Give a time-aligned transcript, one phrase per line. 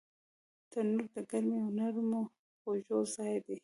[0.71, 2.21] تنور د ګرمۍ او نرمو
[2.59, 3.57] خوړو ځای دی